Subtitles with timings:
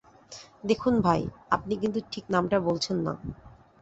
[0.63, 1.21] দেখুন ভাই,
[1.51, 3.13] আপনি কিন্তু ঠিক নামটা বলছেন না।